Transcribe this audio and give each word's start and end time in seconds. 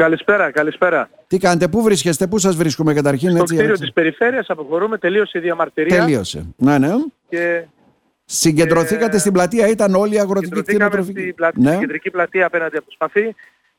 Καλησπέρα, 0.00 0.50
καλησπέρα. 0.50 1.10
Τι 1.26 1.38
κάνετε, 1.38 1.68
πού 1.68 1.82
βρίσκεστε, 1.82 2.26
πού 2.26 2.38
σας 2.38 2.56
βρίσκουμε 2.56 2.94
καταρχήν. 2.94 3.30
Στο 3.30 3.40
έτσι, 3.40 3.54
κτίριο 3.54 3.70
έτσι. 3.70 3.82
της 3.82 3.92
περιφέρειας 3.92 4.50
αποχωρούμε, 4.50 4.98
τελείωσε 4.98 5.38
η 5.38 5.40
διαμαρτυρία. 5.40 5.98
Τελείωσε. 5.98 6.54
Ναι, 6.56 6.78
ναι. 6.78 6.92
Και 7.28 7.64
Συγκεντρωθήκατε 8.24 9.16
Ε, 9.16 9.18
στην 9.18 9.32
πλατεία, 9.32 9.68
ήταν 9.68 9.94
όλη 9.94 10.14
η 10.14 10.18
αγροτική 10.18 10.44
συγκεντρωθήκαμε 10.44 10.90
κτηνοτροφική. 10.90 11.20
στην 11.20 11.34
πλα... 11.34 11.50
Ναι. 11.54 11.68
στην 11.68 11.80
κεντρική 11.80 12.10
πλατεία 12.10 12.46
απέναντι 12.46 12.76
από 12.76 12.86
το 12.86 12.92
Σπαθί. 12.92 13.34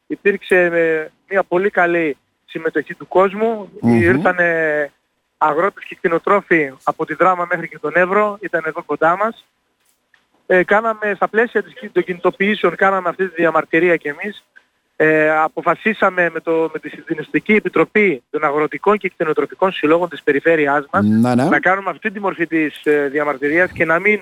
Υπήρξε 0.08 0.56
ε, 0.64 1.12
μια 1.30 1.44
πολύ 1.44 1.70
καλή 1.70 2.18
συμμετοχή 2.46 2.94
του 2.96 3.08
κόσμου. 3.08 3.70
Μμμ. 3.82 4.02
Ήρθαν 4.02 4.38
αγρότες 5.38 5.84
και 5.84 5.96
κτηνοτρόφοι 5.96 6.74
από 6.84 7.06
τη 7.06 7.14
Δράμα 7.14 7.48
μέχρι 7.50 7.68
και 7.68 7.80
τον 7.80 7.92
Εύρο, 7.96 8.38
ήταν 8.42 8.64
εδώ 8.66 8.84
κοντά 8.84 9.18
μας. 9.18 9.46
Ε, 10.48 10.64
κάναμε 10.64 11.14
στα 11.16 11.28
πλαίσια 11.28 11.64
της, 11.64 11.74
των 11.92 12.04
κινητοποιήσεων, 12.04 12.76
κάναμε 12.76 13.10
αυτή 13.10 13.28
τη 13.28 13.34
διαμαρτυρία 13.36 13.96
κι 13.96 14.08
εμείς. 14.08 14.44
Ε, 15.04 15.30
αποφασίσαμε 15.40 16.30
με, 16.34 16.40
το, 16.40 16.70
με 16.74 16.80
τη 16.80 16.90
Συντηνιστική 16.90 17.54
Επιτροπή 17.54 18.24
των 18.30 18.44
Αγροτικών 18.44 18.98
και 18.98 19.10
Κτηνοτροφικών 19.10 19.72
Συλλόγων 19.72 20.10
της 20.10 20.24
περιφέρειάς 20.24 20.86
μας 20.92 21.06
Ναι, 21.06 21.36
ναι. 21.36 21.44
να 21.44 21.60
κάνουμε 21.60 21.90
αυτή 21.90 22.12
τη 22.12 22.20
μορφή 22.20 22.48
της 22.48 22.82
ε, 22.86 23.08
διαμαρτυρίας 23.12 23.72
και 23.72 23.86
να 23.86 24.00
μην 24.00 24.22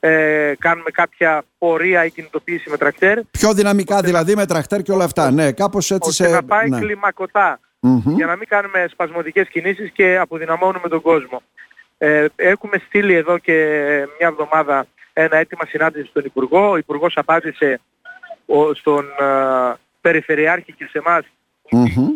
ε, 0.00 0.52
κάνουμε 0.58 0.90
κάποια 0.90 1.42
πορεία 1.58 2.04
ή 2.04 2.10
κινητοποίηση 2.10 2.70
με 2.70 2.76
τρακτέρ, 2.76 3.18
Πιο 3.30 3.52
δυναμικά 3.54 4.00
δηλαδή 4.00 4.34
με 4.34 4.46
τραχτέρ 4.46 4.82
και 4.82 4.92
όλα 4.92 5.04
αυτά. 5.04 5.30
Ναι, 5.30 5.52
κάπως 5.52 5.90
έτσι 5.90 6.08
ώστε 6.08 6.24
σε... 6.24 6.30
να 6.30 6.42
πάει 6.42 6.68
ναι. 6.68 6.78
κλιμακωτά 6.78 7.60
Μμμ. 7.80 8.02
για 8.14 8.26
να 8.26 8.36
μην 8.36 8.48
κάνουμε 8.48 8.86
σπασμωδικές 8.90 9.48
κινήσεις 9.48 9.90
και 9.90 10.18
αποδυναμώνουμε 10.18 10.88
τον 10.88 11.00
κόσμο. 11.00 11.42
Ε, 11.98 12.26
έχουμε 12.36 12.76
στείλει 12.86 13.14
εδώ 13.14 13.38
και 13.38 13.54
μια 14.18 14.28
εβδομάδα 14.28 14.86
ένα 15.12 15.36
αίτημα 15.36 15.62
συνάντησης 15.68 16.08
στον 16.08 16.22
Υπουργό. 16.24 16.70
Ο 16.70 16.76
Υπουργός 16.76 17.16
απάντησε 17.16 17.80
ο- 18.46 18.74
στον 18.74 19.04
ε, 19.20 19.72
Περιφερειάρχη 20.02 20.72
και 20.72 20.88
σε 20.90 20.98
εμάς 20.98 21.24
Μμμ. 21.70 22.08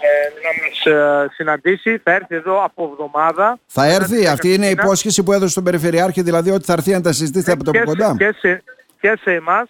ε, 0.00 0.30
να 0.44 0.50
μας 0.62 0.86
ε, 0.86 1.28
συναντήσει. 1.34 1.98
Θα 1.98 2.12
έρθει 2.12 2.34
εδώ 2.34 2.64
από 2.64 2.88
εβδομάδα. 2.92 3.58
Θα 3.66 3.84
έρθει, 3.86 4.20
Ένα 4.20 4.30
αυτή 4.32 4.54
είναι 4.54 4.66
η 4.66 4.68
μήνα. 4.68 4.82
υπόσχεση 4.82 5.22
που 5.22 5.32
έδωσε 5.32 5.50
στον 5.50 5.64
Περιφερειάρχη, 5.64 6.22
δηλαδή 6.22 6.50
ότι 6.50 6.64
θα 6.64 6.72
έρθει 6.72 6.90
να 6.92 7.00
τα 7.00 7.12
συζητήσετε 7.12 7.52
από 7.52 7.64
το 7.64 7.70
και, 7.70 7.78
από 7.78 7.90
κοντά. 7.90 8.08
σε, 8.08 8.16
και, 8.16 8.32
σε, 8.38 8.62
και 9.00 9.18
σε 9.20 9.32
εμάς, 9.32 9.68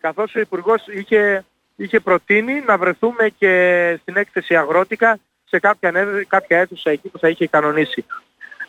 καθώς 0.00 0.34
ο 0.34 0.40
Υπουργός 0.40 0.86
είχε, 0.86 1.44
είχε 1.76 2.00
προτείνει 2.00 2.62
να 2.66 2.78
βρεθούμε 2.78 3.28
και 3.38 3.52
στην 4.02 4.16
έκθεση 4.16 4.56
αγρότικα 4.56 5.18
σε 5.44 5.58
κάποια, 5.58 5.90
νε- 5.90 6.26
κάποια 6.28 6.58
αίθουσα 6.58 6.90
εκεί 6.90 7.08
που 7.08 7.18
θα 7.18 7.28
είχε 7.28 7.46
κανονίσει. 7.48 8.04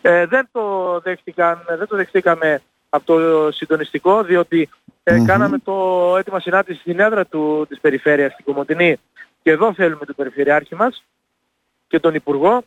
Ε, 0.02 0.26
δεν, 0.26 0.48
το 0.52 1.00
δέχτηκαν, 1.04 1.64
δεν 1.78 1.86
το 1.86 1.96
δεχτήκαμε 1.96 2.62
από 2.88 3.04
το 3.04 3.48
συντονιστικό, 3.52 4.22
διότι 4.22 4.68
ε, 5.08 5.16
Μμμ. 5.16 5.24
κάναμε 5.26 5.58
το 5.58 6.14
έτοιμα 6.18 6.40
συνάντηση 6.40 6.80
στην 6.80 7.00
έδρα 7.00 7.26
του, 7.26 7.66
της 7.68 7.80
περιφέρειας, 7.80 8.32
στην 8.32 8.44
Κομωτινή, 8.44 8.96
και 9.42 9.50
εδώ 9.50 9.74
θέλουμε 9.74 10.04
τον 10.04 10.14
Περιφερειάρχη 10.14 10.74
μας 10.74 11.04
και 11.88 12.00
τον 12.00 12.14
Υπουργό. 12.14 12.62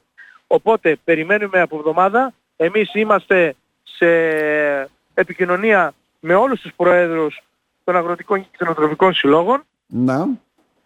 Οπότε 0.48 0.98
περιμένουμε 1.04 1.62
από 1.62 1.78
εβδομάδα. 1.78 2.34
Εμείς 2.56 2.94
είμαστε 2.94 3.56
σε 3.84 4.08
επικοινωνία 5.14 5.94
με 6.20 6.34
όλους 6.34 6.62
τους 6.62 6.72
προέδρους 6.76 7.42
των 7.84 7.96
αγροτικών 7.96 8.42
και 8.42 8.48
κτηνοτροφικών 8.52 9.14
συλλόγων 9.14 9.64
Να. 9.88 10.28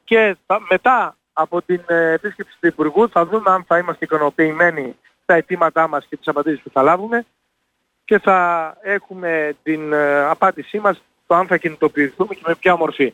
και 0.04 0.36
θα- 0.46 0.62
μετά 0.70 1.16
από 1.34 1.62
την 1.62 1.82
ε, 1.88 2.12
επίσκεψη 2.12 2.58
του 2.60 2.68
Υπουργού 2.68 3.10
θα 3.10 3.26
δούμε 3.26 3.52
αν 3.52 3.64
θα 3.68 3.78
είμαστε 3.78 4.06
ικανοποιημένοι 4.06 4.96
στα 5.24 5.34
αιτήματά 5.34 5.88
μας 5.88 6.06
και 6.10 6.18
τις 6.18 6.28
απαντήσεις 6.28 6.62
που 6.62 6.70
θα 6.74 6.82
λάβουμε 6.82 7.26
και 8.06 8.20
θα 8.20 8.74
έχουμε 8.82 9.56
την 9.64 9.94
ε, 9.94 10.24
απάντησή 10.24 10.80
μας 10.80 11.02
το 11.28 11.36
αν 11.36 11.48
θα 11.48 11.58
κινητοποιηθούμε 11.58 12.36
και 12.36 12.44
με 12.48 12.56
ποια 12.56 12.76
μορφή. 12.76 13.14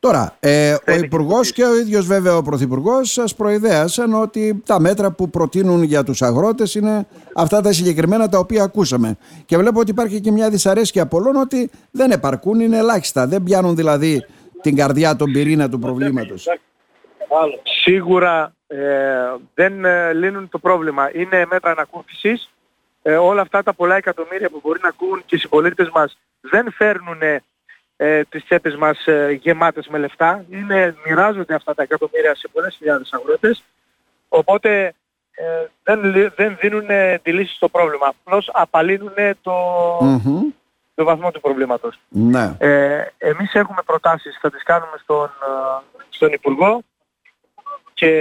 Τώρα, 0.00 0.36
ε, 0.40 0.72
ο 0.72 0.92
είναι 0.92 1.04
Υπουργός 1.04 1.52
και 1.52 1.64
ο 1.64 1.76
ίδιος 1.76 2.06
βέβαια 2.06 2.36
ο 2.36 2.42
Πρωθυπουργός 2.42 3.12
σας 3.12 3.34
προειδέασαν 3.34 4.14
ότι 4.14 4.62
τα 4.66 4.80
μέτρα 4.80 5.12
που 5.12 5.30
προτείνουν 5.30 5.82
για 5.82 6.04
τους 6.04 6.22
αγρότες 6.22 6.74
είναι 6.74 7.06
αυτά 7.34 7.60
τα 7.60 7.72
συγκεκριμένα 7.72 8.28
τα 8.28 8.38
οποία 8.38 8.62
ακούσαμε. 8.62 9.16
Και 9.46 9.56
βλέπω 9.56 9.80
ότι 9.80 9.90
υπάρχει 9.90 10.20
και 10.20 10.30
μια 10.30 10.50
δυσαρέσκεια 10.50 11.06
πολλών 11.06 11.36
ότι 11.36 11.70
δεν 11.90 12.10
επαρκούν, 12.10 12.60
είναι 12.60 12.76
ελάχιστα. 12.76 13.26
Δεν 13.26 13.42
πιάνουν 13.42 13.76
δηλαδή 13.76 14.24
την 14.62 14.76
καρδιά, 14.76 15.16
τον 15.16 15.32
πυρήνα 15.32 15.68
του 15.68 15.78
προβλήματος. 15.78 16.46
Σίγουρα 17.82 18.52
ε, 18.66 18.76
δεν 19.54 19.84
ε, 19.84 20.12
λύνουν 20.12 20.48
το 20.48 20.58
πρόβλημα. 20.58 21.10
Είναι 21.14 21.46
μέτρα 21.50 21.70
ανακούφισης. 21.70 22.50
Ε, 23.08 23.16
όλα 23.16 23.40
αυτά 23.40 23.62
τα 23.62 23.72
πολλά 23.72 23.96
εκατομμύρια 23.96 24.50
που 24.50 24.60
μπορεί 24.62 24.80
να 24.82 24.88
ακούν 24.88 25.22
και 25.26 25.34
οι 25.34 25.38
συμπολίτες 25.38 25.90
μας 25.90 26.18
δεν 26.40 26.72
φέρνουν 26.72 27.22
ε, 27.96 28.22
τις 28.24 28.44
τσέπες 28.44 28.76
μας 28.76 29.06
ε, 29.06 29.38
γεμάτες 29.40 29.88
με 29.88 29.98
λεφτά. 29.98 30.44
Είναι, 30.50 30.96
μοιράζονται 31.06 31.54
αυτά 31.54 31.74
τα 31.74 31.82
εκατομμύρια 31.82 32.34
σε 32.34 32.48
πολλές 32.48 32.74
χιλιάδες 32.76 33.12
αγρότες. 33.12 33.64
Οπότε 34.28 34.94
ε, 35.30 35.44
δεν, 35.82 36.04
λύ- 36.04 36.34
δεν 36.34 36.56
δίνουν 36.60 36.86
τη 37.22 37.32
λύση 37.32 37.54
στο 37.54 37.68
πρόβλημα. 37.68 38.06
Απλώς 38.24 38.50
απαλύνουν 38.52 39.14
το, 39.42 39.52
Μμμ. 40.00 40.42
το 40.94 41.04
βαθμό 41.04 41.30
του 41.30 41.40
προβλήματος. 41.40 41.98
Ναι. 42.08 42.54
Ε, 42.58 43.04
εμείς 43.18 43.54
έχουμε 43.54 43.82
προτάσεις, 43.86 44.38
θα 44.40 44.50
τις 44.50 44.62
κάνουμε 44.62 44.96
στον, 45.02 45.24
ε, 45.24 46.02
στον 46.08 46.32
Υπουργό 46.32 46.82
και 47.94 48.12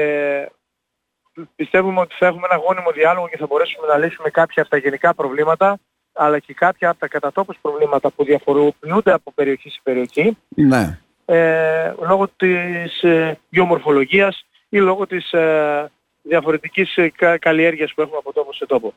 πιστεύουμε 1.55 1.99
ότι 1.99 2.15
θα 2.19 2.25
έχουμε 2.25 2.47
ένα 2.51 2.61
γόνιμο 2.65 2.91
διάλογο 2.91 3.27
και 3.27 3.37
θα 3.37 3.45
μπορέσουμε 3.45 3.87
να 3.87 3.97
λύσουμε 3.97 4.29
κάποια 4.29 4.61
από 4.61 4.71
τα 4.71 4.77
γενικά 4.77 5.13
προβλήματα 5.13 5.79
αλλά 6.13 6.39
και 6.39 6.53
κάποια 6.53 6.89
από 6.89 6.99
τα 6.99 7.07
κατατόπους 7.07 7.57
προβλήματα 7.61 8.09
που 8.11 8.23
διαφοροποιούνται 8.23 9.11
από 9.11 9.31
περιοχή 9.31 9.69
σε 9.69 9.79
περιοχή 9.83 10.37
ναι. 10.47 10.99
ε, 11.25 11.93
λόγω 12.07 12.27
της 12.37 13.03
ε, 13.03 13.39
γεωμορφολογίας 13.49 14.45
ή 14.69 14.77
λόγω 14.77 15.07
της 15.07 15.31
ε, 15.31 15.91
διαφορετικής 16.21 16.97
ε, 16.97 17.09
κα- 17.09 17.37
καλλιέργειας 17.37 17.93
που 17.93 18.01
έχουμε 18.01 18.17
από 18.17 18.33
τόπο 18.33 18.53
σε 18.53 18.65
τόπο. 18.65 18.93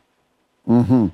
Μμμ. 0.62 1.08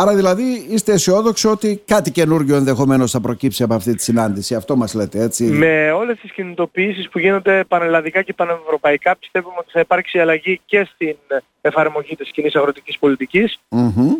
Άρα 0.00 0.14
δηλαδή 0.14 0.66
είστε 0.68 0.92
αισιόδοξοι 0.92 1.48
ότι 1.48 1.82
κάτι 1.86 2.10
καινούργιο 2.10 2.56
ενδεχομένως 2.56 3.10
θα 3.10 3.20
προκύψει 3.20 3.62
από 3.62 3.74
αυτή 3.74 3.94
τη 3.94 4.02
συνάντηση. 4.02 4.54
Αυτό 4.54 4.76
μας 4.76 4.94
λέτε, 4.94 5.22
έτσι. 5.22 5.44
Με 5.44 5.92
όλες 5.92 6.18
τις 6.20 6.32
κινητοποιήσεις 6.32 7.08
που 7.08 7.18
γίνονται 7.18 7.64
πανελλαδικά 7.64 8.22
και 8.22 8.32
πανευρωπαϊκά 8.32 9.16
πιστεύουμε 9.16 9.54
ότι 9.58 9.70
θα 9.70 9.80
υπάρξει 9.80 10.18
αλλαγή 10.18 10.60
και 10.64 10.88
στην 10.94 11.16
εφαρμογή 11.60 12.16
της 12.16 12.30
κοινής 12.30 12.54
αγροτικής 12.54 12.98
πολιτικής 12.98 13.60
Μμμ. 13.68 14.12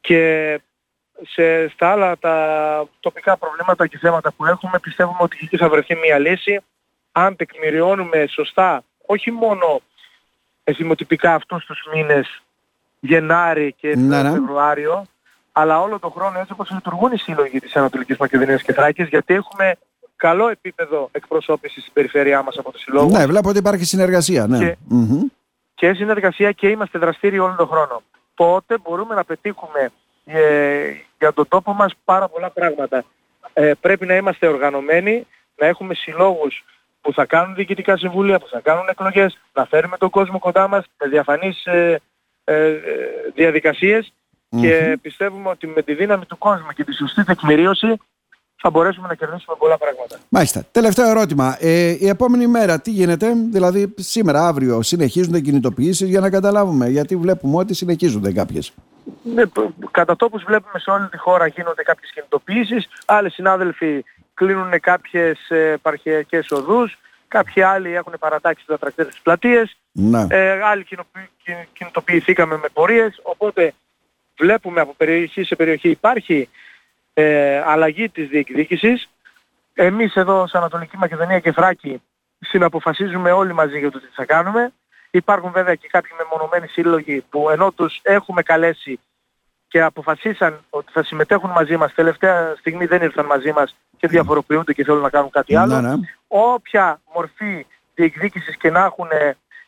και 0.00 0.60
σε, 1.28 1.68
στα 1.68 1.90
άλλα 1.90 2.18
τα 2.18 2.36
τοπικά 3.00 3.36
προβλήματα 3.36 3.86
και 3.86 3.98
θέματα 3.98 4.32
που 4.32 4.46
έχουμε 4.46 4.78
πιστεύουμε 4.82 5.18
ότι 5.20 5.36
και 5.36 5.44
εκεί 5.44 5.56
θα 5.56 5.68
βρεθεί 5.68 5.94
μια 5.94 6.18
λύση 6.18 6.60
αν 7.12 7.36
τεκμηριώνουμε 7.36 8.26
σωστά 8.28 8.84
όχι 9.06 9.30
μόνο 9.30 9.80
εθιμοτυπικά 10.64 11.34
αυτούς 11.34 11.64
τους 11.64 11.88
μήνες 11.94 12.42
Γενάρη 13.04 13.74
και 13.78 13.96
Ναι, 13.96 14.22
ναι. 14.22 14.30
Φεβρουάριο 14.30 15.04
αλλά 15.52 15.80
όλο 15.80 15.98
τον 15.98 16.10
χρόνο 16.10 16.38
έτσι 16.38 16.52
όπως 16.52 16.70
λειτουργούν 16.70 17.12
οι 17.12 17.18
σύλλογοι 17.18 17.60
της 17.60 17.76
Ανατολικής 17.76 18.16
Μακεδονίας 18.16 18.62
και 18.62 18.72
Θράκης 18.72 19.08
γιατί 19.08 19.34
έχουμε 19.34 19.74
καλό 20.16 20.48
επίπεδο 20.48 21.08
εκπροσώπησης 21.12 21.80
στην 21.82 21.92
περιφέρειά 21.92 22.42
μας 22.42 22.58
από 22.58 22.72
τους 22.72 22.82
συλλόγους 22.82 23.12
Ναι, 23.18 23.26
βλέπω 23.26 23.48
ότι 23.48 23.58
υπάρχει 23.58 23.84
συνεργασία. 23.84 24.46
Ναι. 24.46 24.58
Και- 24.58 24.76
Μμμ. 24.88 25.20
και 25.74 25.92
συνεργασία 25.94 26.52
και 26.52 26.68
είμαστε 26.68 26.98
δραστήριοι 26.98 27.38
όλο 27.38 27.54
τον 27.58 27.66
χρόνο. 27.68 28.02
Τότε 28.34 28.78
μπορούμε 28.82 29.14
να 29.14 29.24
πετύχουμε 29.24 29.90
ε, 30.24 30.90
για 31.18 31.32
τον 31.32 31.48
τόπο 31.48 31.72
μας 31.72 31.92
πάρα 32.04 32.28
πολλά 32.28 32.50
πράγματα. 32.50 33.04
Ε, 33.52 33.72
πρέπει 33.80 34.06
να 34.06 34.14
είμαστε 34.16 34.46
οργανωμένοι, 34.46 35.26
να 35.56 35.66
έχουμε 35.66 35.94
συλλόγους 35.94 36.64
που 37.00 37.12
θα 37.12 37.24
κάνουν 37.24 37.54
διοικητικά 37.54 37.96
συμβούλια, 37.96 38.38
που 38.38 38.46
θα 38.50 38.60
κάνουν 38.60 38.88
εκλογές, 38.88 39.38
να 39.52 39.64
φέρουμε 39.64 39.96
τον 39.96 40.10
κόσμο 40.10 40.38
κοντά 40.38 40.68
μας 40.68 40.84
με 41.02 41.08
διαφανείς 41.08 41.64
ε, 41.66 42.00
ε, 42.44 42.66
ε, 42.66 42.78
διαδικασίες 43.34 44.12
και 44.60 44.98
πιστεύουμε 45.02 45.48
ότι 45.48 45.66
με 45.66 45.82
τη 45.82 45.94
δύναμη 45.94 46.24
του 46.26 46.38
κόσμου 46.38 46.70
και 46.74 46.84
τη 46.84 46.94
σωστή 46.94 47.24
τεκμηρίωση 47.24 47.96
θα 48.56 48.70
μπορέσουμε 48.70 49.08
να 49.08 49.14
κερδίσουμε 49.14 49.56
πολλά 49.58 49.78
πράγματα. 49.78 50.18
Μάλιστα. 50.28 50.64
Τελευταίο 50.72 51.08
ερώτημα. 51.08 51.56
Ε, 51.60 51.96
η 52.00 52.08
επόμενη 52.08 52.46
μέρα 52.46 52.80
τι 52.80 52.90
γίνεται, 52.90 53.32
δηλαδή 53.50 53.94
σήμερα, 53.96 54.46
αύριο, 54.46 54.82
συνεχίζονται 54.82 55.38
οι 55.38 55.42
κινητοποιήσεις 55.42 56.08
για 56.08 56.20
να 56.20 56.30
καταλάβουμε, 56.30 56.88
γιατί 56.88 57.16
βλέπουμε 57.16 57.56
ότι 57.56 57.74
συνεχίζονται 57.74 58.32
κάποιες. 58.32 58.72
Ναι, 59.34 59.46
π- 59.46 59.90
κατά 59.90 60.16
τόπους 60.16 60.44
βλέπουμε 60.44 60.78
σε 60.78 60.90
όλη 60.90 61.08
τη 61.08 61.18
χώρα 61.18 61.46
γίνονται 61.46 61.82
κάποιες 61.82 62.10
κινητοποιήσεις, 62.14 62.88
άλλοι 63.04 63.30
συνάδελφοι 63.30 64.04
κλείνουν 64.34 64.80
κάποιες 64.80 65.50
ε, 65.50 65.70
επαρχιακές 65.70 66.50
οδούς, 66.50 66.98
κάποιοι 67.32 67.62
άλλοι 67.62 67.94
έχουν 67.94 68.14
παρατάξει 68.18 68.64
τα 68.66 68.78
τρακτέρ 68.78 69.06
στις 69.06 69.20
πλατείες, 69.20 69.76
Να. 69.92 70.26
ε, 70.30 70.62
άλλοι 70.62 70.84
κοινοποιη- 70.84 71.30
κιν- 71.44 71.68
κινητοποιηθήκαμε 71.72 72.56
με 72.56 72.68
πορείες, 72.72 73.20
οπότε 73.22 73.72
βλέπουμε 74.38 74.80
από 74.80 74.94
περιοχή 74.96 75.44
σε 75.44 75.56
περιοχή 75.56 75.88
υπάρχει 75.88 76.48
ε, 77.14 77.58
αλλαγή 77.58 78.08
της 78.08 78.28
διεκδίκησης. 78.28 79.08
Εμείς 79.74 80.14
εδώ 80.14 80.46
σε 80.46 80.58
Ανατολική 80.58 80.96
Μακεδονία 80.96 81.40
και 81.40 81.52
Θράκη 81.52 82.02
συναποφασίζουμε 82.38 83.30
όλοι 83.32 83.52
μαζί 83.52 83.78
για 83.78 83.90
το 83.90 84.00
τι 84.00 84.06
θα 84.14 84.24
κάνουμε. 84.24 84.72
Υπάρχουν 85.10 85.50
βέβαια 85.52 85.74
και 85.74 85.88
κάποιοι 85.90 86.10
μεμονωμένοι 86.18 86.66
σύλλογοι 86.66 87.24
που 87.30 87.50
ενώ 87.50 87.72
τους 87.72 88.00
έχουμε 88.02 88.42
καλέσει 88.42 89.00
και 89.72 89.82
αποφασίσαν 89.82 90.64
ότι 90.70 90.92
θα 90.92 91.02
συμμετέχουν 91.02 91.50
μαζί 91.50 91.76
μας, 91.76 91.94
τελευταία 91.94 92.54
στιγμή 92.58 92.86
δεν 92.86 93.02
ήρθαν 93.02 93.26
μαζί 93.26 93.52
μας 93.52 93.76
και 93.96 94.06
διαφοροποιούνται 94.08 94.72
και 94.72 94.84
θέλουν 94.84 95.00
να 95.00 95.10
κάνουν 95.10 95.30
κάτι 95.30 95.56
άλλο. 95.56 95.80
Ναι, 95.80 95.88
ναι. 95.88 96.08
Όποια 96.26 97.00
μορφή 97.14 97.66
διεκδίκησης 97.94 98.56
και 98.56 98.70
να 98.70 98.84
έχουν 98.84 99.08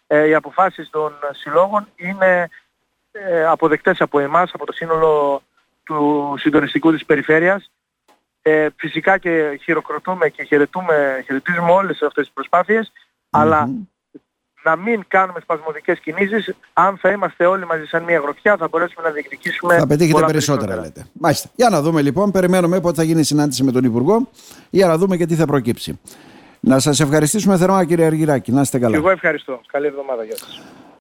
ε, 0.07 0.29
οι 0.29 0.35
αποφάσεις 0.35 0.91
των 0.91 1.13
συλλόγων 1.31 1.89
είναι 1.97 2.49
ε, 3.13 3.45
αποδεκτές 3.45 4.01
από 4.01 4.19
εμάς, 4.19 4.51
από 4.55 4.67
το 4.67 4.73
σύνολο 4.73 5.43
του 5.85 6.35
συντονιστικού 6.39 6.93
της 6.93 7.05
περιφέρειας. 7.05 7.71
Ε, 8.43 8.69
φυσικά 8.77 9.19
και 9.19 9.61
χειροκροτούμε 9.63 10.29
και 10.29 10.43
χαιρετούμε, 10.43 11.23
χαιρετίζουμε 11.25 11.71
όλες 11.71 12.03
αυτές 12.03 12.25
τις 12.25 12.35
προσπάθειες, 12.35 12.93
αλλά 13.31 13.69
να 14.65 14.77
μην 14.77 15.05
κάνουμε 15.09 15.41
σπασμωδικές 15.41 16.01
κινήσεις. 16.01 16.55
Αν 16.73 16.97
θα 16.97 17.11
είμαστε 17.11 17.47
όλοι 17.47 17.67
μαζί 17.67 17.85
σαν 17.85 18.03
μια 18.03 18.19
γροθιά 18.19 18.57
θα 18.57 18.69
μπορέσουμε 18.69 19.07
να 19.07 19.13
διεκδικήσουμε 19.13 19.77
Θα 19.79 19.87
πετύχετε 19.87 20.13
πολλά 20.13 20.27
περισσότερα, 20.27 20.77
λέτε. 20.77 21.07
Μάλιστα. 21.13 21.49
Για 21.55 21.69
να 21.69 21.83
δούμε 21.83 22.03
λοιπόν, 22.03 22.31
περιμένουμε 22.31 22.81
πότε 22.81 22.97
θα 22.97 23.03
γίνει 23.03 23.21
η 23.21 23.25
συνάντηση 23.25 23.65
με 23.65 23.73
τον 23.73 23.85
Υπουργό 23.85 24.29
για 24.71 24.87
να 24.87 24.99
δούμε 24.99 25.17
και 25.17 25.27
τι 25.27 25.35
θα 25.35 25.47
προκύψει. 25.47 26.01
Να 26.61 26.79
σας 26.79 27.01
ευχαριστήσουμε 27.01 27.57
θερμά 27.57 27.85
κύριε 27.85 28.07
Αργυράκη. 28.07 28.53
Να 28.53 28.61
είστε 28.61 28.79
καλά. 28.79 28.91
Και 28.91 28.97
εγώ 28.97 29.11
ευχαριστώ. 29.11 29.61
Καλή 29.67 29.87
εβδομάδα. 29.87 30.25
Γεια 30.25 30.37
σας. 30.37 30.63